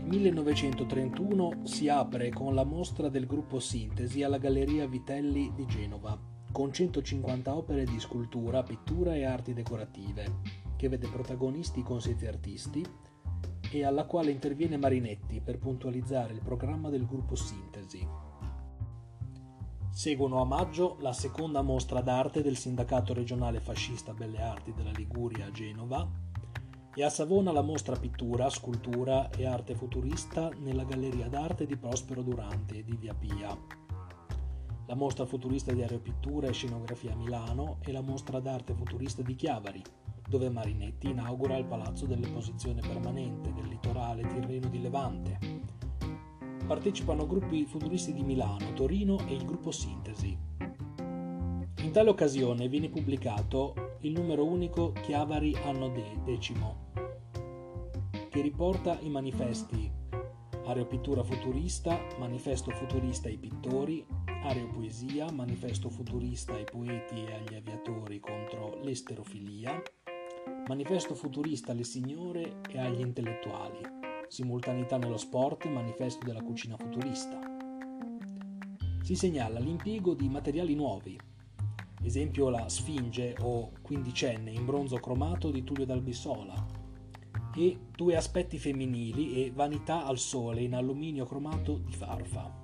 1931 0.02 1.60
si 1.62 1.88
apre 1.88 2.30
con 2.30 2.52
la 2.52 2.64
mostra 2.64 3.08
del 3.08 3.26
gruppo 3.26 3.60
Sintesi 3.60 4.24
alla 4.24 4.38
Galleria 4.38 4.88
Vitelli 4.88 5.52
di 5.54 5.64
Genova, 5.66 6.18
con 6.50 6.72
150 6.72 7.54
opere 7.54 7.84
di 7.84 8.00
scultura, 8.00 8.64
pittura 8.64 9.14
e 9.14 9.24
arti 9.24 9.52
decorative, 9.54 10.40
che 10.74 10.88
vede 10.88 11.06
protagonisti 11.06 11.78
i 11.78 11.84
consigli 11.84 12.26
artisti 12.26 12.84
e 13.78 13.84
alla 13.84 14.04
quale 14.04 14.30
interviene 14.30 14.76
Marinetti 14.76 15.40
per 15.40 15.58
puntualizzare 15.58 16.32
il 16.32 16.42
programma 16.42 16.90
del 16.90 17.06
gruppo 17.06 17.34
Sintesi. 17.34 18.06
Seguono 19.90 20.40
a 20.40 20.44
maggio 20.44 20.96
la 21.00 21.12
seconda 21.12 21.60
mostra 21.60 22.00
d'arte 22.00 22.42
del 22.42 22.56
Sindacato 22.56 23.12
regionale 23.12 23.60
fascista 23.60 24.14
Belle 24.14 24.40
Arti 24.40 24.72
della 24.72 24.90
Liguria 24.90 25.46
a 25.46 25.50
Genova 25.50 26.08
e 26.94 27.04
a 27.04 27.10
Savona 27.10 27.52
la 27.52 27.62
mostra 27.62 27.96
pittura, 27.96 28.50
scultura 28.50 29.30
e 29.30 29.46
arte 29.46 29.74
futurista 29.74 30.50
nella 30.58 30.84
Galleria 30.84 31.28
d'arte 31.28 31.66
di 31.66 31.76
Prospero 31.76 32.22
Durante 32.22 32.82
di 32.82 32.96
Via 32.96 33.14
Pia. 33.14 33.56
La 34.86 34.94
mostra 34.94 35.24
futurista 35.24 35.72
di 35.72 35.80
aeropittura 35.80 36.48
e 36.48 36.52
scenografia 36.52 37.12
a 37.12 37.16
Milano 37.16 37.78
e 37.82 37.92
la 37.92 38.02
mostra 38.02 38.40
d'arte 38.40 38.74
futurista 38.74 39.22
di 39.22 39.34
Chiavari, 39.34 39.82
dove 40.32 40.48
Marinetti 40.48 41.10
inaugura 41.10 41.58
il 41.58 41.66
palazzo 41.66 42.06
dell'esposizione 42.06 42.80
permanente 42.80 43.52
del 43.52 43.68
litorale 43.68 44.26
tirreno 44.26 44.68
di 44.68 44.80
Levante. 44.80 45.38
Partecipano 46.66 47.26
gruppi 47.26 47.66
futuristi 47.66 48.14
di 48.14 48.22
Milano, 48.22 48.72
Torino 48.72 49.18
e 49.26 49.34
il 49.34 49.44
gruppo 49.44 49.70
Sintesi. 49.70 50.34
In 51.82 51.90
tale 51.92 52.08
occasione 52.08 52.66
viene 52.68 52.88
pubblicato 52.88 53.74
il 54.00 54.12
numero 54.12 54.46
unico 54.46 54.92
Chiavari 55.02 55.54
anno 55.64 55.92
X, 56.34 56.52
che 58.30 58.40
riporta 58.40 58.98
i 59.00 59.10
manifesti 59.10 60.00
Areopittura 60.64 61.22
futurista, 61.22 61.98
Manifesto 62.18 62.70
futurista 62.70 63.28
ai 63.28 63.36
pittori, 63.36 64.06
Areopoesia, 64.44 65.30
Manifesto 65.30 65.90
futurista 65.90 66.54
ai 66.54 66.64
poeti 66.64 67.22
e 67.22 67.34
agli 67.34 67.54
aviatori 67.54 68.18
contro 68.18 68.78
l'esterofilia, 68.82 69.82
Manifesto 70.68 71.16
futurista 71.16 71.72
alle 71.72 71.82
signore 71.82 72.60
e 72.70 72.78
agli 72.78 73.00
intellettuali, 73.00 73.80
Simultaneità 74.28 74.96
nello 74.96 75.16
sport, 75.16 75.66
Manifesto 75.66 76.24
della 76.24 76.40
cucina 76.40 76.76
futurista. 76.76 77.40
Si 79.02 79.16
segnala 79.16 79.58
l'impiego 79.58 80.14
di 80.14 80.28
materiali 80.28 80.76
nuovi, 80.76 81.18
esempio 82.04 82.48
la 82.48 82.68
Sfinge 82.68 83.34
o 83.40 83.72
quindicenne 83.82 84.52
in 84.52 84.64
bronzo 84.64 84.98
cromato 84.98 85.50
di 85.50 85.64
Tullio 85.64 85.84
d'Albissola, 85.84 86.80
e 87.56 87.78
Due 87.90 88.16
aspetti 88.16 88.56
femminili 88.56 89.44
e 89.44 89.50
Vanità 89.50 90.06
al 90.06 90.18
sole 90.18 90.62
in 90.62 90.74
alluminio 90.74 91.26
cromato 91.26 91.76
di 91.76 91.92
Farfa. 91.92 92.60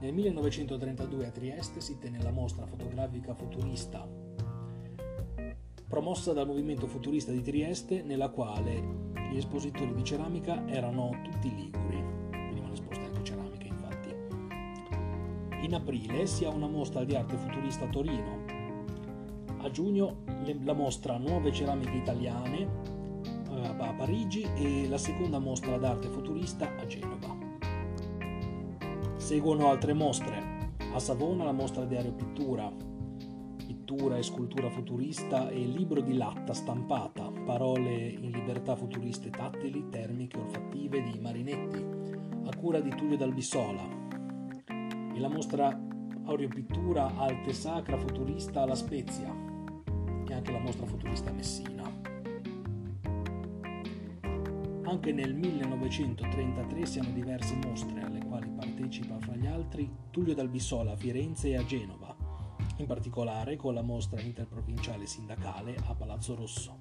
Nel 0.00 0.12
1932 0.12 1.26
a 1.26 1.30
Trieste 1.30 1.80
si 1.80 1.98
tenne 1.98 2.22
la 2.22 2.30
mostra 2.30 2.66
fotografica 2.66 3.34
futurista, 3.34 4.23
promossa 5.86 6.32
dal 6.32 6.46
movimento 6.46 6.86
futurista 6.86 7.30
di 7.30 7.42
Trieste, 7.42 8.02
nella 8.02 8.28
quale 8.28 9.12
gli 9.30 9.36
espositori 9.36 9.94
di 9.94 10.04
ceramica 10.04 10.66
erano 10.66 11.10
tutti 11.22 11.54
liguri. 11.54 12.02
Venivano 12.30 12.72
esposte 12.72 13.04
anche 13.04 13.22
ceramiche, 13.22 13.66
infatti. 13.66 14.14
In 15.64 15.74
aprile 15.74 16.26
si 16.26 16.44
ha 16.44 16.50
una 16.50 16.68
mostra 16.68 17.04
di 17.04 17.14
arte 17.14 17.36
futurista 17.36 17.84
a 17.84 17.88
Torino. 17.88 18.44
A 19.58 19.70
giugno 19.70 20.22
la 20.62 20.74
mostra 20.74 21.16
Nuove 21.16 21.52
ceramiche 21.52 21.96
italiane 21.96 22.68
eh, 23.50 23.66
a 23.66 23.94
Parigi 23.94 24.46
e 24.54 24.86
la 24.88 24.98
seconda 24.98 25.38
mostra 25.38 25.78
d'arte 25.78 26.08
futurista 26.08 26.70
a 26.78 26.86
Genova. 26.86 27.36
Seguono 29.16 29.70
altre 29.70 29.94
mostre. 29.94 30.52
A 30.92 30.98
Savona 30.98 31.44
la 31.44 31.52
mostra 31.52 31.84
di 31.86 31.96
aeropittura, 31.96 32.70
pittura 33.84 34.16
e 34.16 34.22
scultura 34.22 34.70
futurista 34.70 35.50
e 35.50 35.58
libro 35.58 36.00
di 36.00 36.14
latta 36.14 36.54
stampata, 36.54 37.30
parole 37.44 37.92
in 37.92 38.30
libertà 38.30 38.74
futuriste 38.74 39.28
tattili, 39.28 39.90
termiche, 39.90 40.38
olfattive 40.38 41.02
di 41.02 41.18
Marinetti, 41.20 41.84
a 42.46 42.56
cura 42.56 42.80
di 42.80 42.88
Tullio 42.88 43.18
Dalbissola. 43.18 43.82
E 44.66 45.20
la 45.20 45.28
mostra 45.28 45.78
Aeropittura 46.24 47.14
Arte 47.14 47.52
Sacra 47.52 47.98
Futurista 47.98 48.62
alla 48.62 48.74
Spezia, 48.74 49.28
anche 49.28 50.50
la 50.50 50.60
mostra 50.60 50.86
futurista 50.86 51.30
Messina. 51.30 51.82
Anche 54.84 55.12
nel 55.12 55.34
1933 55.34 56.86
si 56.86 56.98
hanno 57.00 57.12
diverse 57.12 57.54
mostre 57.62 58.00
alle 58.00 58.24
quali 58.24 58.48
partecipa 58.48 59.18
fra 59.18 59.36
gli 59.36 59.46
altri 59.46 59.90
Tullio 60.10 60.34
d'Albissola 60.34 60.92
a 60.92 60.96
Firenze 60.96 61.50
e 61.50 61.56
a 61.56 61.64
Genova, 61.66 62.03
in 62.76 62.86
particolare 62.86 63.56
con 63.56 63.74
la 63.74 63.82
mostra 63.82 64.20
interprovinciale 64.20 65.06
sindacale 65.06 65.76
a 65.86 65.94
Palazzo 65.94 66.34
Rosso. 66.34 66.78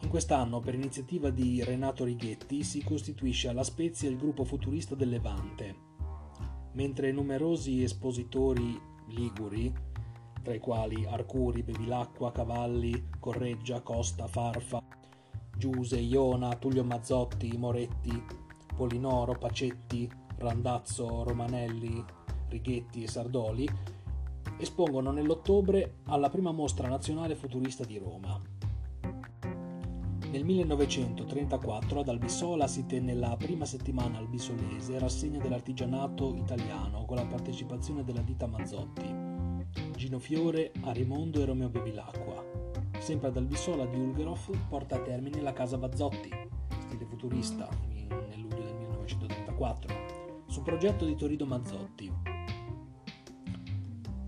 In 0.00 0.08
quest'anno, 0.08 0.60
per 0.60 0.74
iniziativa 0.74 1.30
di 1.30 1.62
Renato 1.62 2.04
Righetti, 2.04 2.64
si 2.64 2.82
costituisce 2.82 3.48
alla 3.48 3.64
Spezia 3.64 4.10
il 4.10 4.16
gruppo 4.16 4.44
futurista 4.44 4.94
del 4.94 5.08
Levante, 5.08 5.76
mentre 6.72 7.12
numerosi 7.12 7.82
espositori 7.82 8.80
liguri, 9.08 9.72
tra 10.42 10.54
i 10.54 10.58
quali 10.58 11.06
Arcuri, 11.06 11.62
Bevilacqua, 11.62 12.32
Cavalli, 12.32 13.10
Correggia, 13.20 13.80
Costa, 13.80 14.26
Farfa, 14.26 14.82
Giuse, 15.56 15.98
Iona, 15.98 16.56
Tullio 16.56 16.82
Mazzotti, 16.82 17.56
Moretti, 17.56 18.24
Polinoro, 18.74 19.38
Pacetti, 19.38 20.10
Randazzo, 20.38 21.22
Romanelli, 21.22 22.04
Righetti 22.52 23.02
e 23.02 23.08
Sardoli, 23.08 23.68
espongono 24.58 25.10
nell'ottobre 25.10 25.96
alla 26.04 26.28
prima 26.28 26.52
mostra 26.52 26.88
nazionale 26.88 27.34
futurista 27.34 27.84
di 27.84 27.98
Roma. 27.98 28.40
Nel 30.30 30.44
1934 30.44 32.00
ad 32.00 32.08
Albissola 32.08 32.66
si 32.66 32.86
tenne 32.86 33.14
la 33.14 33.36
prima 33.36 33.66
settimana 33.66 34.18
albisolese 34.18 34.98
rassegna 34.98 35.38
dell'artigianato 35.38 36.34
italiano 36.34 37.04
con 37.04 37.16
la 37.16 37.26
partecipazione 37.26 38.02
della 38.04 38.22
ditta 38.22 38.46
Mazzotti, 38.46 39.14
Gino 39.96 40.18
Fiore, 40.18 40.72
Arimondo 40.82 41.40
e 41.40 41.44
Romeo 41.44 41.68
Bevilacqua. 41.68 42.44
Sempre 42.98 43.28
ad 43.28 43.36
Albissola 43.36 43.84
di 43.84 43.98
Ulgerov 43.98 44.68
porta 44.68 44.96
a 44.96 45.00
termine 45.00 45.40
la 45.40 45.52
casa 45.52 45.76
Mazzotti, 45.76 46.30
stile 46.78 47.04
futurista, 47.04 47.68
nel 47.98 48.40
luglio 48.40 48.62
del 48.62 48.74
1934, 48.74 49.94
su 50.46 50.62
progetto 50.62 51.04
di 51.04 51.14
Torino 51.14 51.44
Mazzotti. 51.44 52.31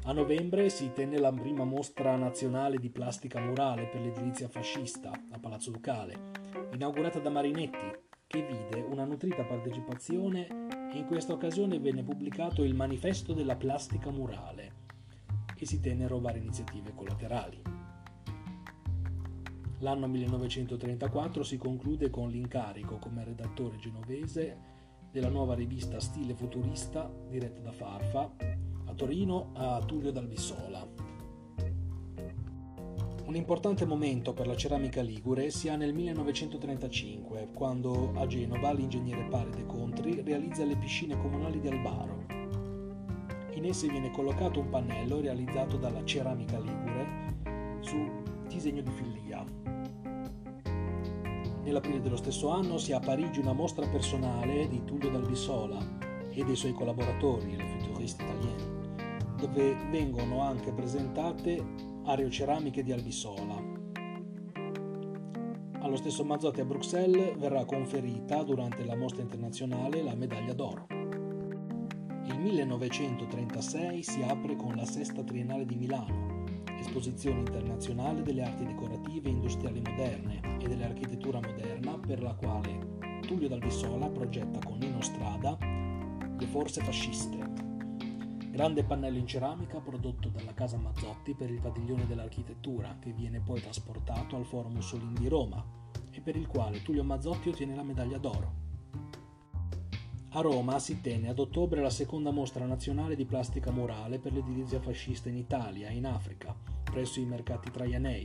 A 0.06 0.12
novembre 0.12 0.68
si 0.68 0.92
tenne 0.92 1.18
la 1.18 1.32
prima 1.32 1.64
mostra 1.64 2.14
nazionale 2.14 2.76
di 2.76 2.90
plastica 2.90 3.40
murale 3.40 3.86
per 3.86 4.02
l'edilizia 4.02 4.48
fascista 4.48 5.10
a 5.30 5.38
Palazzo 5.38 5.70
Ducale, 5.70 6.30
inaugurata 6.74 7.20
da 7.20 7.30
Marinetti, 7.30 7.90
che 8.26 8.42
vide 8.42 8.82
una 8.82 9.06
nutrita 9.06 9.44
partecipazione 9.44 10.46
e 10.92 10.98
in 10.98 11.06
questa 11.06 11.32
occasione 11.32 11.80
venne 11.80 12.02
pubblicato 12.02 12.64
il 12.64 12.74
Manifesto 12.74 13.32
della 13.32 13.56
plastica 13.56 14.10
murale 14.10 14.72
e 15.56 15.64
si 15.64 15.80
tennero 15.80 16.20
varie 16.20 16.42
iniziative 16.42 16.92
collaterali. 16.94 17.62
L'anno 19.78 20.06
1934 20.06 21.42
si 21.42 21.56
conclude 21.56 22.10
con 22.10 22.28
l'incarico 22.28 22.98
come 22.98 23.24
redattore 23.24 23.78
genovese 23.78 24.58
della 25.10 25.30
nuova 25.30 25.54
rivista 25.54 25.98
Stile 25.98 26.34
Futurista 26.34 27.10
diretta 27.30 27.62
da 27.62 27.72
Farfa 27.72 28.63
Torino 28.94 29.50
a 29.54 29.82
Tullio 29.84 30.12
Dalvissola. 30.12 30.86
Un 33.26 33.34
importante 33.34 33.84
momento 33.86 34.32
per 34.32 34.46
la 34.46 34.54
ceramica 34.54 35.00
ligure 35.02 35.50
si 35.50 35.68
ha 35.68 35.76
nel 35.76 35.92
1935, 35.92 37.48
quando 37.52 38.12
a 38.14 38.26
Genova 38.26 38.72
l'ingegnere 38.72 39.24
Paride 39.24 39.66
Contri 39.66 40.22
realizza 40.22 40.64
le 40.64 40.76
piscine 40.76 41.16
comunali 41.16 41.58
di 41.58 41.68
Albaro. 41.68 42.26
In 43.54 43.64
esse 43.64 43.88
viene 43.88 44.10
collocato 44.10 44.60
un 44.60 44.68
pannello 44.68 45.20
realizzato 45.20 45.76
dalla 45.76 46.04
ceramica 46.04 46.58
ligure 46.60 47.32
su 47.80 47.96
disegno 48.46 48.82
di 48.82 48.90
Fillia. 48.90 49.44
Nell'aprile 51.64 52.00
dello 52.00 52.16
stesso 52.16 52.50
anno 52.50 52.78
si 52.78 52.92
ha 52.92 52.98
a 52.98 53.00
Parigi 53.00 53.40
una 53.40 53.54
mostra 53.54 53.88
personale 53.88 54.68
di 54.68 54.84
Tullio 54.84 55.10
Dalvissola 55.10 55.78
e 56.30 56.44
dei 56.44 56.56
suoi 56.56 56.72
collaboratori, 56.72 57.56
le 57.56 57.66
futuriste 57.66 58.22
italienne 58.22 58.83
dove 59.46 59.76
vengono 59.90 60.40
anche 60.40 60.72
presentate 60.72 61.62
areoceramiche 62.04 62.82
di 62.82 62.92
Albissola. 62.92 63.62
Allo 65.80 65.96
stesso 65.96 66.24
Mazzotti 66.24 66.60
a 66.60 66.64
Bruxelles 66.64 67.36
verrà 67.36 67.66
conferita 67.66 68.42
durante 68.42 68.84
la 68.84 68.96
mostra 68.96 69.20
internazionale 69.20 70.02
la 70.02 70.14
medaglia 70.14 70.54
d'oro. 70.54 70.86
Il 72.24 72.38
1936 72.38 74.02
si 74.02 74.22
apre 74.22 74.56
con 74.56 74.76
la 74.76 74.86
Sesta 74.86 75.22
Triennale 75.22 75.66
di 75.66 75.76
Milano, 75.76 76.44
esposizione 76.78 77.40
internazionale 77.40 78.22
delle 78.22 78.44
arti 78.44 78.64
decorative 78.64 79.28
e 79.28 79.32
industriali 79.32 79.82
moderne 79.82 80.40
e 80.58 80.68
dell'architettura 80.68 81.40
moderna 81.40 81.98
per 81.98 82.22
la 82.22 82.32
quale 82.32 83.20
Tullio 83.20 83.48
Dalvissola 83.48 84.08
progetta 84.08 84.58
con 84.64 84.78
Nino 84.78 85.02
Strada 85.02 85.58
le 85.60 86.46
forze 86.46 86.82
fasciste 86.82 87.63
Grande 88.54 88.84
pannello 88.84 89.18
in 89.18 89.26
ceramica 89.26 89.80
prodotto 89.80 90.28
dalla 90.28 90.54
casa 90.54 90.76
Mazzotti 90.76 91.34
per 91.34 91.50
il 91.50 91.58
padiglione 91.58 92.06
dell'architettura 92.06 92.98
che 93.00 93.10
viene 93.10 93.40
poi 93.40 93.60
trasportato 93.60 94.36
al 94.36 94.44
Forum 94.44 94.74
Mussolini 94.74 95.14
di 95.14 95.26
Roma 95.26 95.60
e 96.12 96.20
per 96.20 96.36
il 96.36 96.46
quale 96.46 96.80
Tullio 96.80 97.02
Mazzotti 97.02 97.48
ottiene 97.48 97.74
la 97.74 97.82
medaglia 97.82 98.16
d'oro. 98.16 98.52
A 100.28 100.40
Roma 100.40 100.78
si 100.78 101.00
tenne 101.00 101.30
ad 101.30 101.40
ottobre 101.40 101.80
la 101.80 101.90
seconda 101.90 102.30
mostra 102.30 102.64
nazionale 102.64 103.16
di 103.16 103.24
plastica 103.24 103.72
murale 103.72 104.20
per 104.20 104.32
l'edilizia 104.32 104.78
fascista 104.78 105.28
in 105.28 105.36
Italia 105.36 105.88
e 105.88 105.96
in 105.96 106.06
Africa, 106.06 106.56
presso 106.84 107.18
i 107.18 107.24
mercati 107.24 107.72
traianei. 107.72 108.24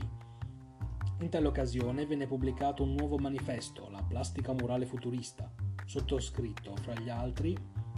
In 1.22 1.30
tale 1.30 1.48
occasione 1.48 2.06
venne 2.06 2.28
pubblicato 2.28 2.84
un 2.84 2.94
nuovo 2.94 3.18
manifesto, 3.18 3.90
la 3.90 4.04
Plastica 4.04 4.54
Murale 4.54 4.86
Futurista, 4.86 5.52
sottoscritto, 5.86 6.76
fra 6.76 6.94
gli 6.94 7.10
altri, 7.10 7.58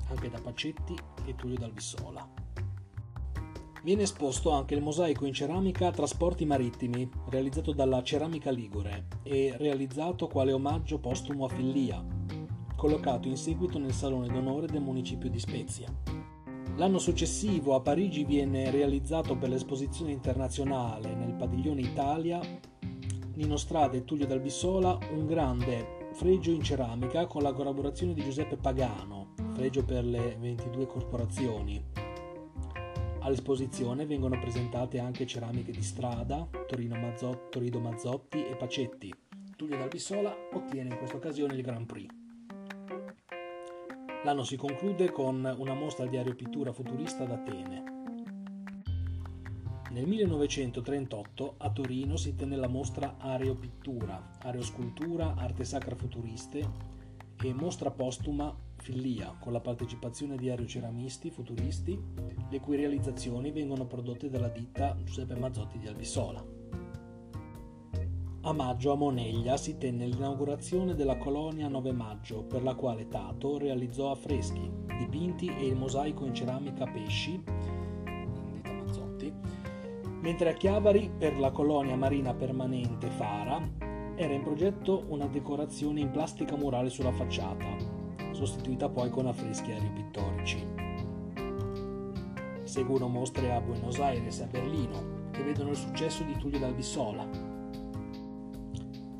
anche 0.09 0.29
da 0.29 0.39
Pacetti 0.39 0.95
e 1.25 1.35
Tullio 1.35 1.57
Dalvissola. 1.57 2.27
Viene 3.83 4.03
esposto 4.03 4.51
anche 4.51 4.75
il 4.75 4.81
mosaico 4.81 5.25
in 5.25 5.33
ceramica 5.33 5.91
Trasporti 5.91 6.45
Marittimi, 6.45 7.09
realizzato 7.29 7.71
dalla 7.73 8.03
Ceramica 8.03 8.51
Ligure 8.51 9.07
e 9.23 9.55
realizzato 9.57 10.27
quale 10.27 10.51
omaggio 10.51 10.99
postumo 10.99 11.45
a 11.45 11.49
Fillia, 11.49 12.03
collocato 12.75 13.27
in 13.27 13.37
seguito 13.37 13.79
nel 13.79 13.93
Salone 13.93 14.27
d'Onore 14.27 14.67
del 14.67 14.81
Municipio 14.81 15.29
di 15.29 15.39
Spezia. 15.39 15.91
L'anno 16.75 16.99
successivo 16.99 17.75
a 17.75 17.81
Parigi 17.81 18.23
viene 18.23 18.69
realizzato 18.69 19.35
per 19.35 19.49
l'esposizione 19.49 20.11
internazionale 20.11 21.13
nel 21.15 21.33
Padiglione 21.33 21.81
Italia 21.81 22.39
Nino 23.33 23.55
Strada 23.55 23.97
e 23.97 24.03
Tullio 24.03 24.27
Dalvissola 24.27 24.97
un 25.13 25.25
grande 25.25 26.09
fregio 26.13 26.51
in 26.51 26.61
ceramica 26.61 27.25
con 27.27 27.41
la 27.41 27.53
collaborazione 27.53 28.13
di 28.13 28.21
Giuseppe 28.21 28.57
Pagano, 28.57 29.20
fregio 29.61 29.85
per 29.85 30.03
le 30.03 30.37
22 30.39 30.87
corporazioni. 30.87 31.79
All'esposizione 33.19 34.07
vengono 34.07 34.39
presentate 34.39 34.97
anche 34.97 35.27
ceramiche 35.27 35.71
di 35.71 35.83
Strada, 35.83 36.49
Torino 36.65 36.95
Mazzotti, 36.95 37.49
Torino 37.51 37.79
Mazzotti 37.79 38.43
e 38.43 38.55
Pacetti. 38.55 39.13
Tullio 39.55 39.77
Dalbissola 39.77 40.35
ottiene 40.53 40.89
in 40.89 40.97
questa 40.97 41.17
occasione 41.17 41.53
il 41.53 41.61
Grand 41.61 41.85
Prix. 41.85 42.11
L'anno 44.23 44.43
si 44.43 44.57
conclude 44.57 45.11
con 45.11 45.55
una 45.59 45.75
mostra 45.75 46.07
di 46.07 46.17
aeropittura 46.17 46.73
futurista 46.73 47.21
ad 47.25 47.31
Atene. 47.31 47.83
Nel 49.91 50.07
1938 50.07 51.53
a 51.59 51.69
Torino 51.69 52.17
si 52.17 52.33
tenne 52.33 52.55
la 52.55 52.67
mostra 52.67 53.17
Areopittura, 53.19 54.39
Areoscultura, 54.41 55.35
Arte 55.35 55.65
Sacra 55.65 55.93
Futuriste 55.93 56.67
e 57.43 57.53
mostra 57.53 57.91
postuma 57.91 58.69
Fillia, 58.81 59.35
con 59.39 59.53
la 59.53 59.59
partecipazione 59.59 60.35
di 60.37 60.49
aeroceramisti 60.49 61.29
futuristi, 61.29 62.01
le 62.49 62.59
cui 62.59 62.75
realizzazioni 62.75 63.51
vengono 63.51 63.85
prodotte 63.85 64.27
dalla 64.27 64.49
ditta 64.49 64.97
Giuseppe 65.03 65.35
Mazzotti 65.35 65.77
di 65.77 65.87
Albissola. 65.87 66.43
A 68.41 68.53
maggio 68.53 68.91
a 68.91 68.95
Moneglia 68.95 69.55
si 69.55 69.77
tenne 69.77 70.07
l'inaugurazione 70.07 70.95
della 70.95 71.17
colonia 71.17 71.67
9 71.67 71.91
maggio, 71.91 72.41
per 72.41 72.63
la 72.63 72.73
quale 72.73 73.07
Tato 73.07 73.59
realizzò 73.59 74.09
affreschi, 74.09 74.67
dipinti 74.97 75.45
e 75.47 75.67
il 75.67 75.75
mosaico 75.75 76.25
in 76.25 76.33
ceramica 76.33 76.85
pesci, 76.87 77.39
Mazzotti, 78.63 79.31
mentre 80.21 80.49
a 80.49 80.53
Chiavari, 80.53 81.11
per 81.15 81.37
la 81.37 81.51
colonia 81.51 81.95
marina 81.95 82.33
permanente 82.33 83.11
Fara, 83.11 83.61
era 84.15 84.33
in 84.33 84.41
progetto 84.41 85.03
una 85.09 85.27
decorazione 85.27 85.99
in 85.99 86.09
plastica 86.09 86.55
murale 86.55 86.89
sulla 86.89 87.11
facciata, 87.11 87.99
sostituita 88.45 88.89
poi 88.89 89.09
con 89.09 89.27
affreschi 89.27 89.71
aeropittorici. 89.71 90.65
Seguono 92.63 93.07
mostre 93.07 93.51
a 93.51 93.61
Buenos 93.61 93.99
Aires 93.99 94.39
e 94.39 94.43
a 94.43 94.47
Berlino, 94.47 95.29
che 95.31 95.43
vedono 95.43 95.69
il 95.69 95.75
successo 95.75 96.23
di 96.23 96.35
Tullio 96.37 96.59
d'Albissola. 96.59 97.27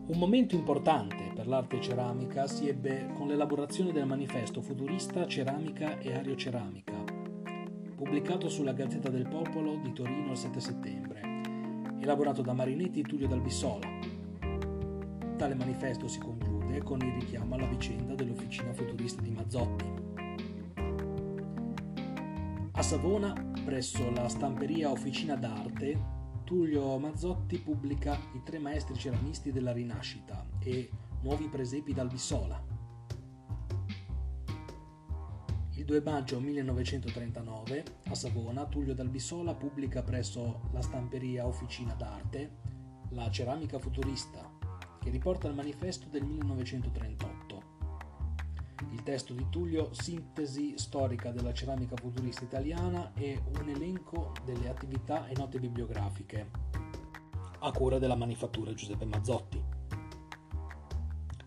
Un 0.08 0.18
momento 0.18 0.56
importante 0.56 1.32
per 1.34 1.48
l'arte 1.48 1.80
ceramica 1.80 2.48
si 2.48 2.68
ebbe 2.68 3.12
con 3.14 3.28
l'elaborazione 3.28 3.92
del 3.92 4.06
manifesto 4.06 4.62
futurista 4.62 5.28
Ceramica 5.28 6.00
e 6.00 6.14
Aeroceramica, 6.14 7.04
pubblicato 7.96 8.50
sulla 8.50 8.74
Gazzetta 8.74 9.10
del 9.10 9.28
Popolo 9.28 9.78
di 9.78 9.94
Torino 9.94 10.32
il 10.32 10.38
7 10.38 10.60
settembre, 10.60 11.22
elaborato 12.00 12.42
da 12.42 12.54
Marinetti 12.54 13.00
e 13.02 13.04
Tullio 13.04 13.28
d'Albissola 13.28 14.20
Tale 15.42 15.56
manifesto 15.56 16.08
si 16.08 16.20
conclude 16.20 16.51
con 16.80 17.00
il 17.02 17.14
richiamo 17.14 17.56
alla 17.56 17.68
vicenda 17.68 18.16
dell'Officina 18.16 18.74
Futurista 18.74 19.22
di 19.22 19.32
Mazzotti. 19.32 19.86
A 22.72 22.82
Savona, 22.82 23.34
presso 23.64 24.10
la 24.12 24.28
stamperia 24.28 24.90
Officina 24.90 25.36
d'Arte, 25.36 26.20
Tullio 26.44 26.98
Mazzotti 26.98 27.60
pubblica 27.60 28.18
I 28.34 28.42
tre 28.44 28.60
maestri 28.60 28.96
ceramisti 28.96 29.52
della 29.52 29.72
Rinascita 29.72 30.48
e 30.60 30.90
Nuovi 31.22 31.48
presepi 31.48 31.94
dal 31.94 32.10
Bissola. 32.10 32.62
Il 35.76 35.86
2 35.86 36.02
maggio 36.02 36.40
1939, 36.40 37.84
a 38.10 38.16
Savona, 38.16 38.66
Tullio 38.66 38.94
Dalbissola 38.94 39.56
pubblica 39.56 40.04
presso 40.04 40.70
la 40.74 40.82
stamperia 40.82 41.48
Officina 41.48 41.94
d'Arte 41.94 42.58
La 43.12 43.30
ceramica 43.30 43.80
futurista, 43.80 44.51
che 45.02 45.10
riporta 45.10 45.48
il 45.48 45.56
manifesto 45.56 46.08
del 46.10 46.24
1938. 46.24 47.80
Il 48.92 49.02
testo 49.04 49.34
di 49.34 49.48
Tullio, 49.50 49.94
sintesi 49.94 50.78
storica 50.78 51.32
della 51.32 51.54
ceramica 51.54 51.96
futurista 51.96 52.44
italiana 52.44 53.12
e 53.16 53.42
un 53.60 53.68
elenco 53.68 54.32
delle 54.46 54.70
attività 54.70 55.28
e 55.28 55.34
note 55.36 55.60
bibliografiche, 55.60 56.52
a 57.60 57.72
cura 57.72 57.98
della 57.98 58.16
manifattura 58.16 58.74
Giuseppe 58.74 59.06
Mazzotti. 59.06 59.64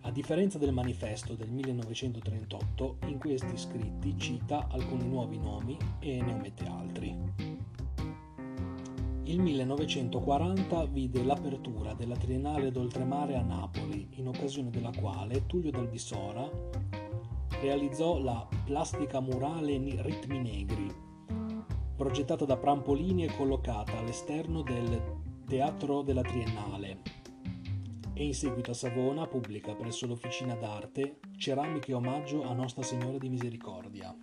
A 0.00 0.10
differenza 0.10 0.58
del 0.58 0.72
manifesto 0.72 1.34
del 1.34 1.50
1938, 1.50 2.98
in 3.06 3.18
questi 3.18 3.56
scritti 3.56 4.18
cita 4.18 4.66
alcuni 4.68 5.06
nuovi 5.06 5.38
nomi 5.38 5.78
e 6.00 6.20
ne 6.22 6.34
omette 6.34 6.66
altri. 6.66 7.43
Il 9.34 9.40
1940 9.40 10.84
vide 10.84 11.24
l'apertura 11.24 11.92
della 11.94 12.14
Triennale 12.14 12.70
d'Oltremare 12.70 13.34
a 13.34 13.42
Napoli, 13.42 14.06
in 14.12 14.28
occasione 14.28 14.70
della 14.70 14.92
quale 14.96 15.46
Tullio 15.46 15.72
Dalbissora 15.72 16.48
realizzò 17.60 18.20
la 18.20 18.46
plastica 18.64 19.18
murale 19.18 19.76
Ritmi 20.02 20.40
Negri, 20.40 20.88
progettata 21.96 22.44
da 22.44 22.56
Prampolini 22.56 23.24
e 23.24 23.34
collocata 23.34 23.98
all'esterno 23.98 24.62
del 24.62 25.02
Teatro 25.48 26.02
della 26.02 26.22
Triennale, 26.22 27.00
e 28.12 28.24
in 28.24 28.34
seguito 28.34 28.70
a 28.70 28.74
Savona 28.74 29.26
pubblica 29.26 29.74
presso 29.74 30.06
l'Officina 30.06 30.54
d'Arte 30.54 31.18
Ceramiche 31.36 31.92
omaggio 31.92 32.44
a 32.44 32.52
Nostra 32.52 32.84
Signora 32.84 33.18
di 33.18 33.28
Misericordia. 33.28 34.16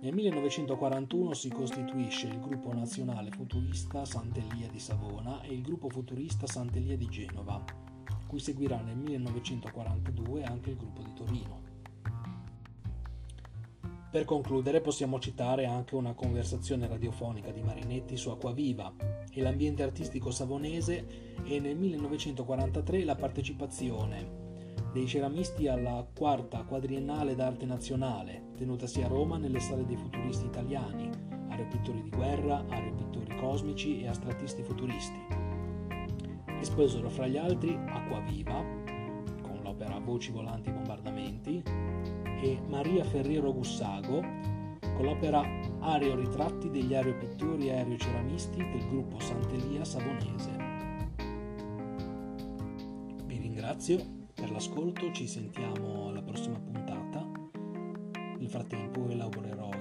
Nel 0.00 0.14
1941 0.14 1.34
si 1.34 1.48
costituisce 1.48 2.28
il 2.28 2.38
gruppo 2.38 2.72
nazionale 2.72 3.30
futurista 3.30 4.04
Sant'Elia 4.04 4.68
di 4.68 4.78
Savona 4.78 5.40
e 5.42 5.52
il 5.52 5.60
gruppo 5.60 5.88
futurista 5.88 6.46
Sant'Elia 6.46 6.96
di 6.96 7.08
Genova, 7.08 7.64
cui 8.28 8.38
seguirà 8.38 8.80
nel 8.80 8.96
1942 8.96 10.44
anche 10.44 10.70
il 10.70 10.76
gruppo 10.76 11.02
di 11.02 11.12
Torino. 11.14 11.62
Per 14.08 14.24
concludere 14.24 14.80
possiamo 14.80 15.18
citare 15.18 15.66
anche 15.66 15.96
una 15.96 16.14
conversazione 16.14 16.86
radiofonica 16.86 17.50
di 17.50 17.60
Marinetti 17.60 18.16
su 18.16 18.30
Acquaviva 18.30 18.94
e 19.32 19.42
l'ambiente 19.42 19.82
artistico 19.82 20.30
savonese 20.30 21.34
e 21.42 21.58
nel 21.58 21.76
1943 21.76 23.02
la 23.02 23.16
partecipazione 23.16 24.47
dei 24.92 25.06
ceramisti 25.06 25.68
alla 25.68 26.06
quarta 26.16 26.64
quadriennale 26.64 27.34
d'arte 27.34 27.66
nazionale, 27.66 28.52
tenutasi 28.56 29.02
a 29.02 29.08
Roma 29.08 29.36
nelle 29.36 29.60
sale 29.60 29.84
dei 29.84 29.96
futuristi 29.96 30.46
italiani, 30.46 31.10
aeropittori 31.50 32.02
di 32.02 32.10
guerra, 32.10 32.64
aeropittori 32.68 33.36
cosmici 33.36 34.02
e 34.02 34.08
astrattisti 34.08 34.62
futuristi. 34.62 35.18
Esposero 36.60 37.08
fra 37.10 37.26
gli 37.26 37.36
altri 37.36 37.78
Acquaviva, 37.86 38.64
con 39.42 39.60
l'opera 39.62 39.98
Voci 39.98 40.32
volanti 40.32 40.70
bombardamenti, 40.70 41.62
e 42.40 42.60
Maria 42.68 43.04
Ferrero 43.04 43.52
Gussago 43.52 44.20
con 44.80 45.04
l'opera 45.04 45.42
Aeroritratti 45.80 46.70
degli 46.70 46.94
aeropittori 46.94 47.68
e 47.68 47.72
aeroceramisti 47.72 48.56
del 48.56 48.88
gruppo 48.88 49.20
Sant'Elia 49.20 49.84
Savonese. 49.84 50.56
Vi 53.24 53.36
ringrazio 53.38 54.17
per 54.38 54.52
l'ascolto, 54.52 55.10
ci 55.10 55.26
sentiamo 55.26 56.08
alla 56.08 56.22
prossima 56.22 56.60
puntata. 56.60 57.26
Nel 58.38 58.48
frattempo 58.48 59.08
elaborerò. 59.08 59.77